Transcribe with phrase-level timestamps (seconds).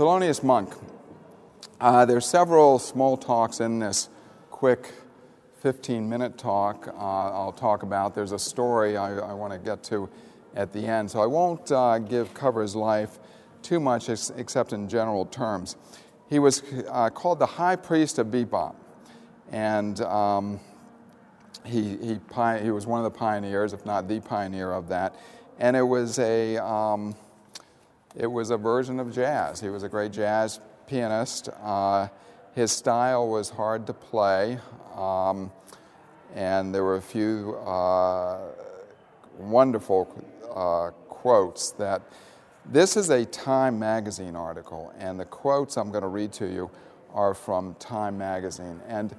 [0.00, 0.72] Thelonious Monk.
[1.78, 4.08] Uh, there's several small talks in this
[4.50, 4.94] quick
[5.60, 8.14] 15 minute talk uh, I'll talk about.
[8.14, 10.08] There's a story I, I want to get to
[10.54, 13.18] at the end, so I won't uh, give cover his life
[13.60, 15.76] too much ex- except in general terms.
[16.30, 18.76] He was uh, called the High Priest of Bebop,
[19.52, 20.60] and um,
[21.66, 25.14] he, he, pi- he was one of the pioneers, if not the pioneer of that.
[25.58, 27.14] And it was a, um,
[28.16, 29.60] it was a version of jazz.
[29.60, 31.48] He was a great jazz pianist.
[31.62, 32.08] Uh,
[32.54, 34.58] his style was hard to play.
[34.96, 35.52] Um,
[36.34, 38.38] and there were a few uh,
[39.38, 40.08] wonderful
[40.54, 42.02] uh, quotes that
[42.66, 46.70] this is a Time magazine article, and the quotes I'm going to read to you
[47.14, 48.80] are from Time magazine.
[48.86, 49.14] And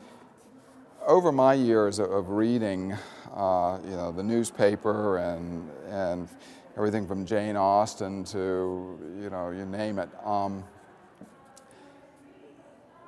[1.06, 2.94] over my years of reading,
[3.34, 6.30] uh, you know, the newspaper and and
[6.78, 10.10] everything from Jane Austen to you know, you name it.
[10.26, 10.64] Um,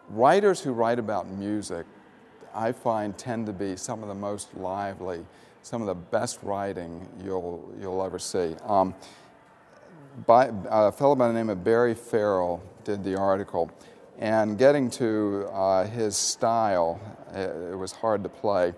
[0.10, 1.86] writers who write about music
[2.54, 5.26] I find tend to be some of the most lively,
[5.64, 8.56] some of the best writing you'll, you'll ever see.
[8.66, 8.94] Um,
[10.28, 13.72] by, a fellow by the name of Barry Farrell did the article,
[14.20, 17.02] and getting to uh, his style,
[17.34, 18.74] it, it, was hard to play.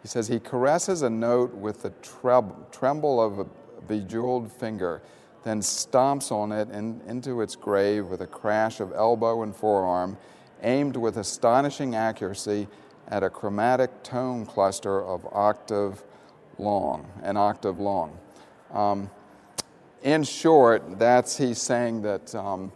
[0.00, 3.44] He says he caresses a note with the treb- tremble of a
[3.86, 5.02] bejeweled finger,
[5.44, 10.16] then stomps on it in, into its grave with a crash of elbow and forearm,
[10.62, 12.66] aimed with astonishing accuracy
[13.08, 16.02] at a chromatic tone cluster of octave
[16.58, 18.18] long, an octave long.
[18.72, 19.10] Um,
[20.02, 22.72] in short, that's he's saying that um,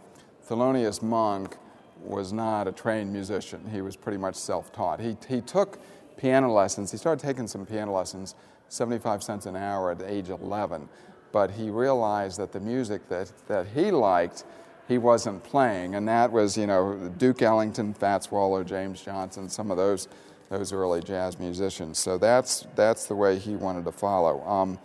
[0.47, 1.57] Thelonious Monk
[2.01, 3.69] was not a trained musician.
[3.71, 4.99] He was pretty much self-taught.
[4.99, 5.79] He, he took
[6.17, 6.91] piano lessons.
[6.91, 8.35] He started taking some piano lessons,
[8.73, 10.89] 75 cents an hour at age 11.
[11.31, 14.43] But he realized that the music that, that he liked
[14.87, 19.71] he wasn't playing, and that was, you know, Duke Ellington, Fats Waller, James Johnson, some
[19.71, 20.07] of those
[20.49, 21.97] those early jazz musicians.
[21.97, 24.45] So that's that's the way he wanted to follow.
[24.45, 24.77] Um,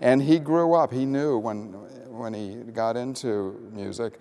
[0.00, 0.92] and he grew up.
[0.92, 1.72] He knew when
[2.10, 4.18] when he got into music,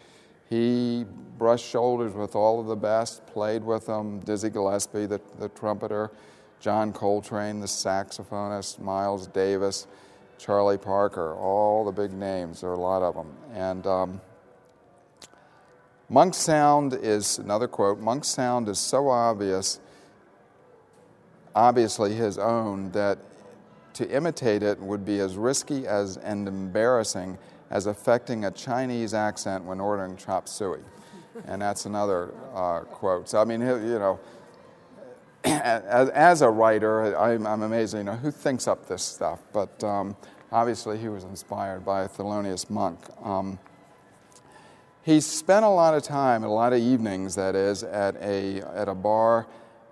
[0.49, 1.05] he
[1.37, 4.19] brushed shoulders with all of the best, played with them.
[4.19, 6.11] Dizzy Gillespie, the, the trumpeter,
[6.63, 9.85] John Coltrane, the saxophonist, Miles Davis,
[10.37, 12.61] Charlie Parker, all the big names.
[12.61, 13.85] There are a lot of them, and.
[13.85, 14.21] Um,
[16.09, 19.79] Monk's sound is, another quote, Monk's sound is so obvious,
[21.55, 23.17] obviously his own, that
[23.93, 27.39] to imitate it would be as risky as and embarrassing
[27.71, 30.81] as affecting a Chinese accent when ordering chop suey.
[31.45, 33.27] And that's another uh, quote.
[33.27, 34.19] So, I mean, you know,
[35.45, 39.41] as, a writer, I'm, I'm, amazed, you know, who thinks up this stuff?
[39.51, 40.15] But um,
[40.51, 42.99] obviously he was inspired by Thelonious Monk.
[43.21, 43.59] Um,
[45.03, 48.87] he spent a lot of time, a lot of evenings, that is, at a, at
[48.87, 49.47] a bar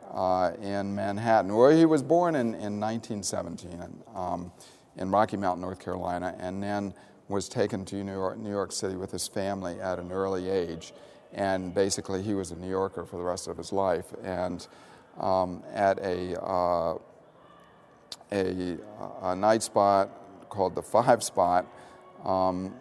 [0.10, 3.84] uh, in Manhattan, where he was born in, in 1917
[4.16, 4.54] um,
[4.96, 6.94] in Rocky Mount, North Carolina, and then
[7.28, 10.94] was taken to New York, New York City with his family at an early age.
[11.34, 14.06] And basically, he was a New Yorker for the rest of his life.
[14.24, 14.66] And
[15.20, 16.98] um, at a, uh,
[18.32, 18.78] a,
[19.22, 20.10] a, night spot
[20.50, 21.66] called the Five Spot,
[22.24, 22.74] um,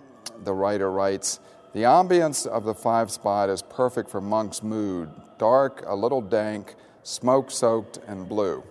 [0.44, 1.40] the writer writes,
[1.72, 5.08] the ambience of the five spot is perfect for Monk's mood
[5.38, 8.62] dark, a little dank, smoke soaked, and blue.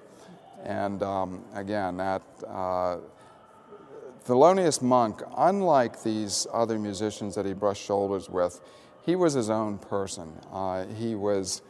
[0.64, 2.98] And um, again, that uh,
[4.26, 8.62] Thelonious Monk, unlike these other musicians that he brushed shoulders with,
[9.04, 10.32] he was his own person.
[10.52, 11.62] Uh, he was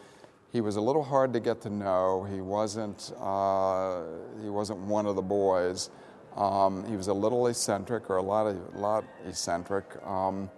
[0.51, 2.27] he was a little hard to get to know.
[2.31, 4.01] He wasn't uh,
[4.41, 5.89] he wasn't one of the boys.
[6.35, 9.85] Um, he was a little eccentric, or a lot of, a lot eccentric.
[10.05, 10.49] Um,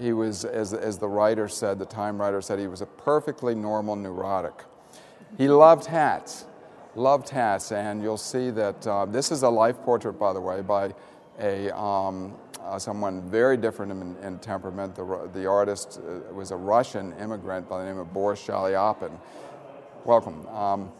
[0.00, 3.54] he was, as, as the writer said, the Time writer said, he was a perfectly
[3.54, 4.64] normal neurotic.
[5.36, 6.46] He loved hats,
[6.94, 10.62] loved hats, and you'll see that uh, this is a life portrait, by the way,
[10.62, 10.94] by
[11.38, 12.34] a, um,
[12.68, 14.94] uh, someone very different in, in, temperament.
[14.94, 19.18] The, the artist uh, was a Russian immigrant by the name of Boris Chaliapin.
[20.04, 20.46] Welcome.
[20.48, 20.92] Um,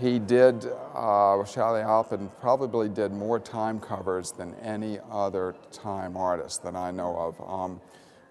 [0.00, 6.74] he did, uh, Chaliapin probably did more time covers than any other time artist that
[6.74, 7.48] I know of.
[7.48, 7.80] Um,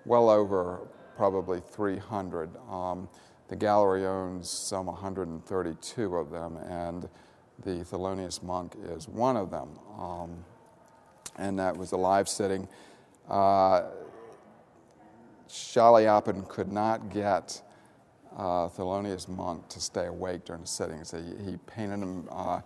[0.05, 2.49] well over probably 300.
[2.69, 3.07] Um,
[3.47, 7.07] the gallery owns some 132 of them, and
[7.63, 9.69] the Thelonious Monk is one of them.
[9.99, 10.45] Um,
[11.37, 12.67] and that was a live setting.
[13.29, 13.83] Uh,
[16.47, 17.61] could not get
[18.37, 22.61] uh, Thelonious Monk to stay awake during the sitting, so he, he painted him uh,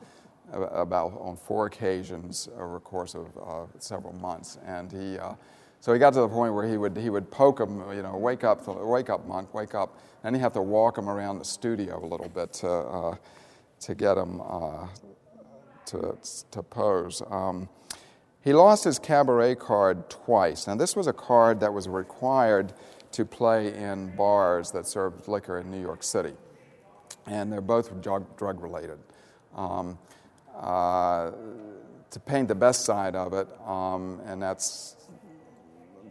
[0.51, 5.33] about on four occasions over the course of uh, several months, and he uh,
[5.85, 8.17] So he got to the point where he would, he would poke him, you know,
[8.17, 9.99] wake up, wake up, monk, wake up.
[10.23, 13.15] And he'd have to walk him around the studio a little bit to, uh,
[13.81, 14.87] to get him uh,
[15.85, 16.17] to,
[16.49, 17.21] to pose.
[17.29, 17.69] Um,
[18.45, 20.67] he lost his cabaret card twice.
[20.67, 22.73] Now, this was a card that was required
[23.11, 26.33] to play in bars that served liquor in New York City.
[27.25, 28.99] And they're both drug, drug related.
[29.55, 29.97] Um,
[30.55, 31.31] uh,
[32.11, 34.95] to paint the best side of it, um, and that's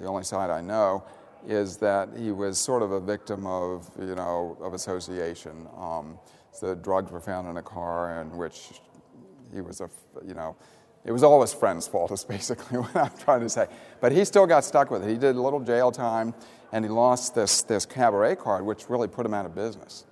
[0.00, 1.04] the only side I know,
[1.46, 5.68] is that he was sort of a victim of, you know, of association.
[5.78, 6.18] Um,
[6.52, 8.80] so drugs were found in a car in which
[9.52, 9.88] he was a,
[10.26, 10.56] you know,
[11.04, 13.66] it was all his friend's fault, is basically what I'm trying to say.
[14.00, 15.10] But he still got stuck with it.
[15.10, 16.34] He did a little jail time,
[16.72, 20.04] and he lost this, this cabaret card, which really put him out of business.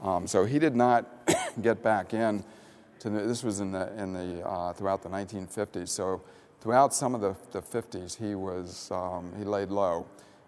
[0.00, 1.06] Um, so he did not
[1.62, 2.44] get back in.
[3.00, 5.88] To, this was in the, in the, uh, throughout the 1950s.
[5.88, 6.22] So
[6.60, 10.06] throughout some of the, the 50s, he, was, um, he laid low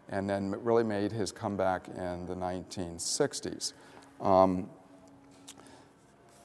[0.09, 3.73] and then really made his comeback in the 1960s.
[4.21, 4.69] Um,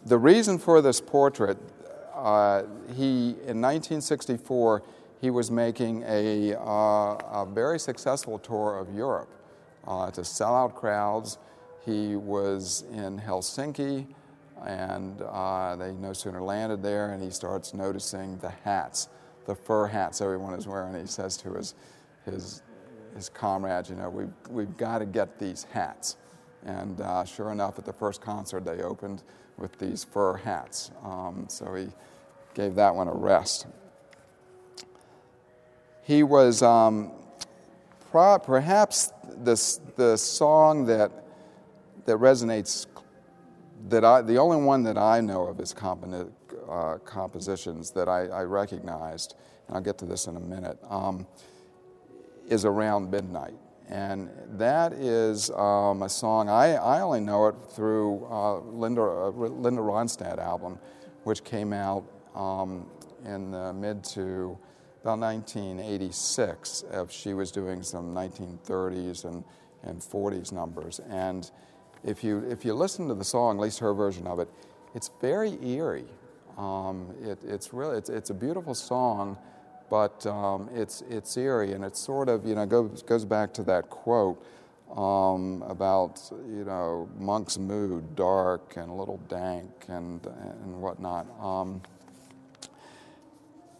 [0.05, 1.57] the reason for this portrait
[2.27, 2.63] uh,
[2.93, 4.83] he, in 1964,
[5.21, 9.29] he was making a, uh, a very successful tour of Europe
[9.87, 11.37] uh, to sell out crowds.
[11.85, 14.07] He was in Helsinki,
[14.65, 19.07] and uh, they no sooner landed there, and he starts noticing the hats,
[19.45, 20.99] the fur hats everyone is wearing.
[20.99, 21.75] He says to his,
[22.25, 22.61] his,
[23.15, 26.17] his comrades, you know, we've, we've got to get these hats.
[26.65, 29.23] And uh, sure enough, at the first concert, they opened
[29.55, 30.91] with these fur hats.
[31.05, 31.87] Um, so he
[32.57, 33.67] gave that one a rest.
[36.01, 37.11] He was um,
[38.09, 39.13] pro- perhaps
[39.43, 41.11] the, the song that,
[42.05, 42.87] that resonates,
[43.89, 46.31] that I, the only one that I know of his compon-
[46.67, 49.35] uh, compositions that I, I, recognized,
[49.67, 51.27] and I'll get to this in a minute, um,
[52.47, 53.53] is Around Midnight.
[53.87, 59.29] And that is um, a song, I, I only know it through uh, Linda, uh,
[59.29, 60.79] Linda Ronstadt album,
[61.23, 62.03] which came out
[62.37, 62.85] um,
[63.25, 64.57] in the mid to
[65.01, 66.85] about 1986.
[66.91, 69.43] If she was doing some 1930s and,
[69.83, 70.99] and 40s numbers.
[71.09, 71.49] And
[72.03, 74.49] if you, if you listen to the song, at least her version of it,
[74.95, 76.07] it's very eerie.
[76.57, 79.37] Um, it, it's, really, it's, it's a beautiful song
[79.89, 83.63] but um, it's, it's eerie and it's sort of, you know, goes, goes back to
[83.63, 84.43] that quote
[84.95, 91.27] um, about, you know, Monk's mood, dark and a little dank and, and whatnot.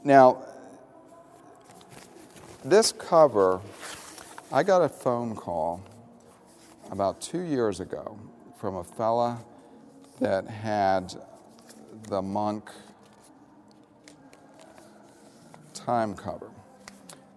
[0.07, 0.37] Now,
[2.63, 3.59] this cover,
[4.53, 5.83] I got a phone call
[6.89, 8.17] about two years ago
[8.57, 9.43] from a fella
[10.21, 11.13] that had
[12.03, 12.69] the monk
[15.73, 16.51] time cover.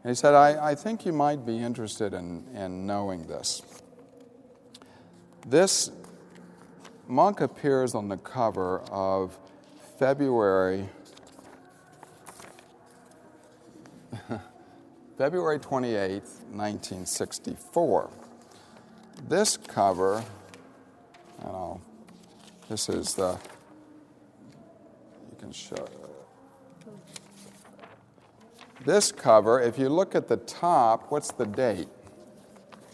[0.05, 3.63] And he said, I, I think you might be interested in, in knowing this.
[5.45, 5.91] This
[7.09, 9.37] monk appears on the cover of
[9.99, 10.89] February
[15.21, 18.11] February 28, 1964.
[19.29, 20.25] This cover,
[21.43, 21.83] I know,
[22.71, 23.37] this is the,
[25.31, 25.87] you can show,
[28.87, 31.89] this cover, if you look at the top, what's the date?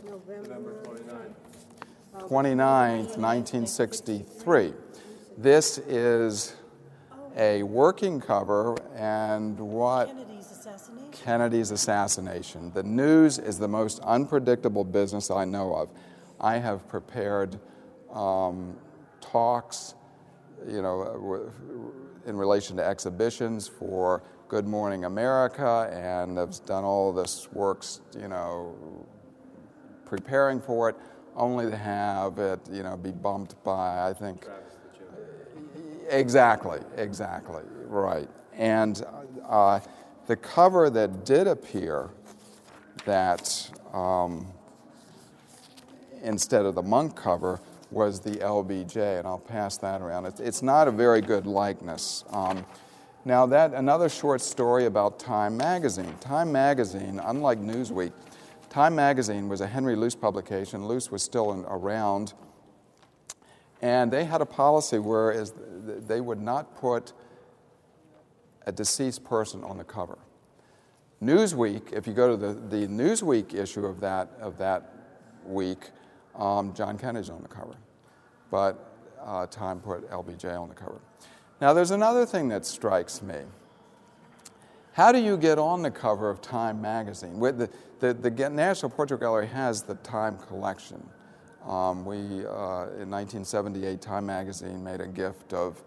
[0.04, 4.72] November 29th, 29th 1963.
[5.38, 6.56] This is
[7.36, 10.35] a working cover and what
[10.76, 11.10] assassination.
[11.12, 12.72] Kennedy's assassination.
[12.72, 15.90] The news is the most unpredictable business I know of.
[16.40, 17.58] I have prepared
[18.12, 18.76] um,
[19.20, 19.94] talks,
[20.68, 21.50] you know,
[22.26, 27.84] in relation to exhibitions for Good Morning America, and have done all this work,
[28.16, 28.76] you know,
[30.04, 30.96] preparing for it,
[31.34, 34.46] only to have it, you know, be bumped by, I think.
[36.08, 38.28] Exactly, exactly, right.
[38.52, 39.04] And
[39.44, 39.80] uh,
[40.26, 42.10] the cover that did appear
[43.04, 44.46] that um,
[46.22, 50.26] instead of the monk cover was the LBJ, and I'll pass that around.
[50.26, 52.24] It's, it's not a very good likeness.
[52.30, 52.66] Um,
[53.24, 56.14] now, that another short story about Time Magazine.
[56.20, 58.12] Time Magazine, unlike Newsweek,
[58.70, 60.86] Time Magazine was a Henry Luce publication.
[60.86, 62.34] Luce was still in, around,
[63.82, 67.12] and they had a policy where they would not put
[68.66, 70.18] a deceased person on the cover.
[71.22, 74.92] Newsweek, if you go to the, the Newsweek issue of that, of that
[75.44, 75.90] week,
[76.34, 77.76] um, John Kennedy's on the cover.
[78.50, 78.92] But
[79.24, 81.00] uh, Time put LBJ on the cover.
[81.60, 83.40] Now, there's another thing that strikes me.
[84.92, 87.38] How do you get on the cover of Time magazine?
[87.38, 87.70] With the,
[88.00, 91.06] the, the National Portrait Gallery has the Time collection.
[91.66, 95.82] Um, we, uh, in 1978, Time magazine made a gift of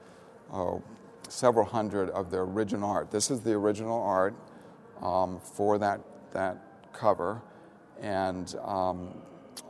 [0.51, 0.83] oh,
[1.29, 3.11] several hundred of their original art.
[3.11, 4.35] This is the original art
[5.01, 7.41] um, for that, that cover.
[8.01, 9.13] And um,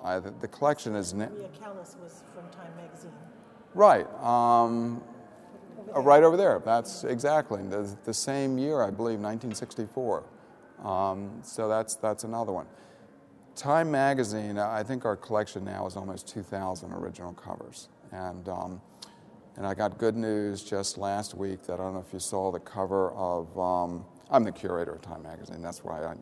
[0.03, 1.13] I, the, the, collection is.
[1.13, 3.11] Leah Callis was from Time magazine.
[3.73, 4.07] Right.
[4.23, 5.03] Um,
[5.89, 6.61] over uh, right over there.
[6.63, 10.23] That's exactly the, the same year, I believe, 1964.
[10.83, 12.67] Um, so that's, that's another one.
[13.55, 17.89] Time magazine, I think our collection now is almost 2,000 original covers.
[18.11, 18.81] And, um,
[19.59, 22.49] and I got good news just last week that I don't know if you saw
[22.49, 26.15] the cover of, um, I'm the curator of Time magazine, that's why I,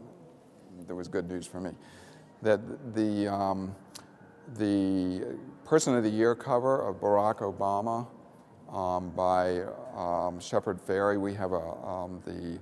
[0.87, 1.69] there was good news for me.
[2.41, 3.75] That the, um,
[4.55, 8.07] the Person of the Year cover of Barack Obama
[8.75, 9.61] um, by
[9.95, 11.21] um, Shepard Fairey.
[11.21, 12.59] We have a, um, the,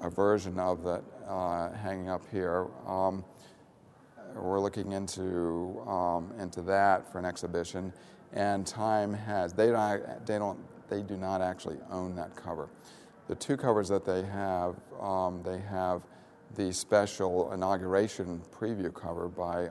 [0.00, 2.68] a version of that uh, hanging up here.
[2.86, 3.24] Um,
[4.36, 7.92] we're looking into, um, into that for an exhibition,
[8.32, 12.68] and Time has, they don't, they, don't, they do not actually own that cover.
[13.28, 16.02] The two covers that they have, um, they have
[16.54, 19.68] the special inauguration preview cover by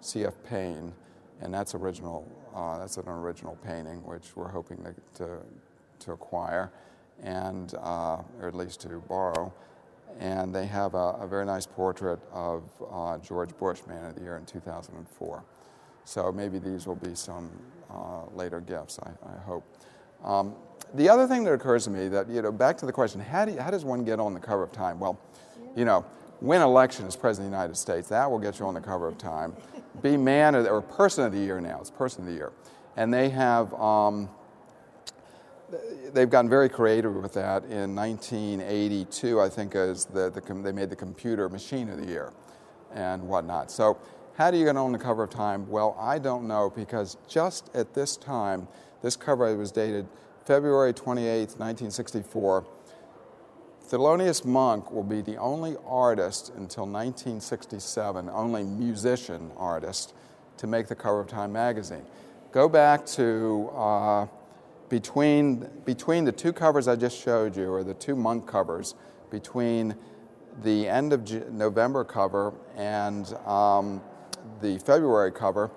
[0.00, 0.34] C.F.
[0.44, 0.92] Payne,
[1.40, 5.38] and that's original uh, that's an original painting, which we're hoping to, to,
[5.98, 6.72] to acquire,
[7.22, 9.52] and uh, or at least to borrow.
[10.18, 14.22] And they have a, a very nice portrait of uh, George Bush, Man of the
[14.22, 15.44] Year, in 2004.
[16.06, 17.50] So maybe these will be some
[17.90, 19.64] uh, later gifts, I, I hope.
[20.24, 20.54] Um,
[20.94, 23.44] the other thing that occurs to me that, you know, back to the question, how,
[23.44, 24.98] do you, how does one get on the cover of Time?
[24.98, 25.20] Well,
[25.76, 26.06] you know,
[26.40, 29.06] win election as President of the United States, that will get you on the cover
[29.06, 29.54] of Time
[30.02, 31.78] be man or, person of the year now.
[31.80, 32.52] It's person of the year,
[32.96, 34.28] and they have um,
[36.12, 37.64] they've gotten very creative with that.
[37.64, 42.32] In 1982, I think, as the, the they made the computer machine of the year,
[42.92, 43.70] and whatnot.
[43.70, 43.98] So.
[44.36, 45.68] How do you get on the cover of Time?
[45.68, 48.68] Well, I don't know because just at this time,
[49.02, 50.06] this cover was dated
[50.44, 52.66] February 28, 1964
[53.88, 60.12] Thelonious Monk will be the only artist until 1967, only musician artist,
[60.56, 62.04] to make the cover of Time magazine.
[62.50, 64.26] Go back to uh,
[64.88, 68.96] between, between the two covers I just showed you, or the two Monk covers,
[69.30, 69.94] between
[70.64, 74.00] the end of November cover and um,
[74.60, 75.70] the February cover,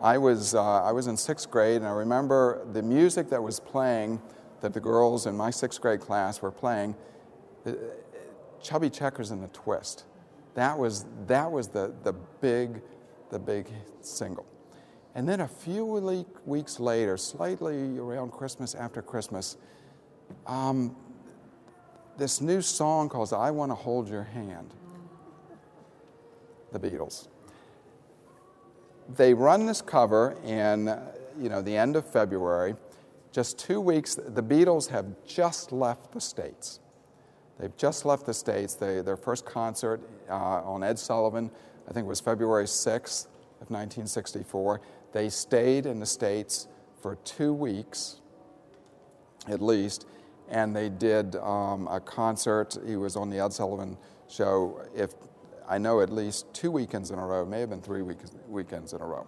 [0.00, 3.60] I was, uh, I was in sixth grade, and I remember the music that was
[3.60, 4.20] playing,
[4.60, 6.94] that the girls in my sixth grade class were playing
[8.62, 10.04] Chubby Checkers and the Twist.
[10.54, 12.82] That was, that was the, the, big,
[13.30, 13.68] the big
[14.00, 14.46] single.
[15.14, 15.84] And then a few
[16.46, 19.56] weeks later, slightly around Christmas, after Christmas,
[20.46, 20.94] um,
[22.16, 24.72] this new song called I Want to Hold Your Hand,
[26.72, 27.28] the Beatles.
[29.16, 30.96] They run this cover in
[31.38, 32.74] you know, the end of February.
[33.32, 36.80] Just two weeks, the Beatles have just left the States.
[37.58, 38.74] They've just left the States.
[38.74, 41.50] They, their first concert uh, on Ed Sullivan,
[41.88, 43.26] I think it was February 6th
[43.60, 44.80] of 1964.
[45.12, 46.68] They stayed in the States
[47.00, 48.20] for two weeks,
[49.48, 50.06] at least,
[50.48, 52.76] and they did um, a concert.
[52.86, 53.96] He was on the Ed Sullivan
[54.28, 55.14] show, if
[55.70, 58.92] I know at least two weekends in a row, may have been three week, weekends
[58.92, 59.26] in a row.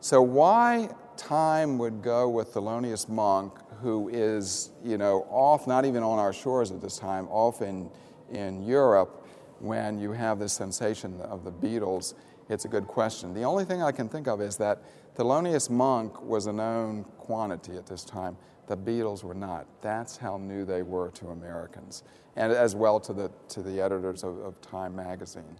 [0.00, 6.02] So, why time would go with Thelonious Monk who is, you know, off, not even
[6.02, 7.90] on our shores at this time, off in,
[8.30, 9.26] in Europe
[9.60, 12.14] when you have this sensation of the Beatles,
[12.48, 13.32] it's a good question.
[13.32, 14.82] The only thing I can think of is that
[15.16, 18.36] Thelonious Monk was a known quantity at this time.
[18.66, 19.66] The Beatles were not.
[19.82, 22.02] That's how new they were to Americans,
[22.36, 25.56] and as well to the, to the editors of, of Time magazine.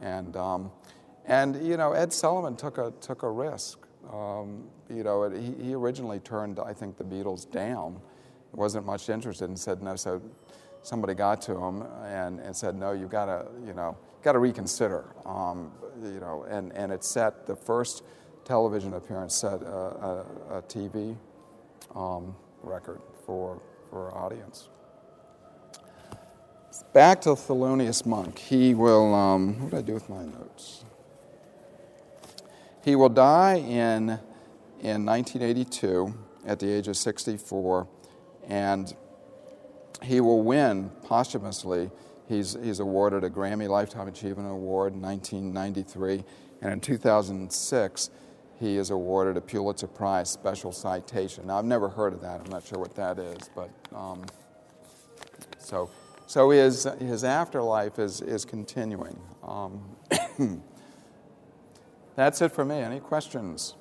[0.00, 0.70] And, um,
[1.26, 3.78] and, you know, Ed Sullivan took a, took a risk.
[4.12, 8.00] Um, you know, he, he originally turned, I think, the Beatles down.
[8.52, 9.96] wasn't much interested and said no.
[9.96, 10.22] So
[10.82, 14.38] somebody got to him and, and said, no, you've got to, you know, got to
[14.38, 15.04] reconsider.
[15.26, 15.72] Um,
[16.02, 18.04] you know, and, and it set the first
[18.44, 20.26] television appearance set a, a,
[20.58, 21.14] a TV
[21.94, 23.60] um, record for,
[23.90, 24.68] for our audience.
[26.92, 28.38] Back to Thelonious Monk.
[28.38, 30.84] He will, um, what did I do with my notes?
[32.84, 34.18] He will die in,
[34.80, 36.14] in 1982
[36.46, 37.86] at the age of 64,
[38.48, 38.94] and
[40.02, 41.90] he will win posthumously.
[42.28, 46.24] He's, he's awarded a Grammy Lifetime Achievement Award in 1993,
[46.62, 48.10] and in 2006,
[48.58, 51.46] he is awarded a Pulitzer Prize Special Citation.
[51.46, 52.40] Now, I've never heard of that.
[52.40, 54.24] I'm not sure what that is, but um,
[55.58, 55.90] so
[56.26, 59.18] So his, his afterlife is, is continuing.
[59.46, 59.96] Um,
[62.16, 62.76] that's it for me.
[62.80, 63.74] Any questions?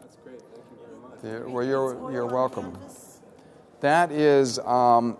[0.00, 0.40] That's great.
[0.40, 1.44] Thank you very much.
[1.44, 2.76] The- Well, you're, you're welcome.
[3.80, 5.16] That is, um,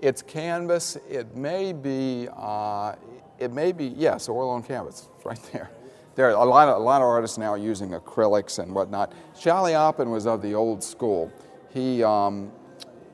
[0.00, 0.96] it's canvas.
[1.08, 2.94] It may be, uh,
[3.38, 5.70] it may be, yes, oil on canvas, right there.
[6.14, 9.12] There are a lot of, a lot of artists now using acrylics and whatnot.
[9.34, 11.32] Chaliapin was of the old school.
[11.72, 12.50] He, um,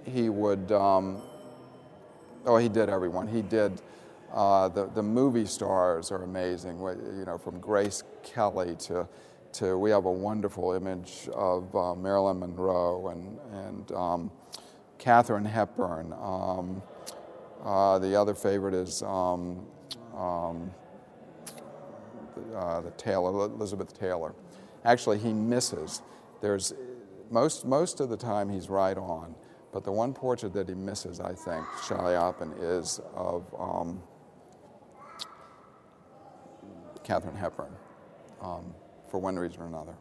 [0.05, 1.21] he would, um,
[2.47, 3.29] oh, he did everyone.
[3.29, 3.81] He did,
[4.33, 9.07] uh, the, the movie stars are amazing, you know, from Grace Kelly to,
[9.53, 14.31] to we have a wonderful image of uh, Marilyn Monroe and, and um,
[14.99, 16.13] Katharine Hepburn.
[16.13, 16.83] Um,
[17.65, 19.67] uh, the other favorite is um,
[20.17, 20.71] um,
[22.35, 24.35] the, uh, the Taylor, Elizabeth Taylor.
[24.85, 26.03] Actually, he misses.
[26.41, 26.75] There's
[27.31, 29.35] most most of the time he's right on,
[29.73, 34.01] but the one portrait that he misses, I think, Chaliapin, is of um,
[37.03, 37.73] Katharine Hepburn,
[38.41, 38.75] um,
[39.11, 39.95] for one reason or another.